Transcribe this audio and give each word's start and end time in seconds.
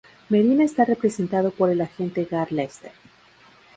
Medina 0.29 0.63
está 0.63 0.83
representado 0.83 1.51
por 1.51 1.69
el 1.69 1.79
agente 1.79 2.25
Gar 2.25 2.51
Lester. 2.51 2.93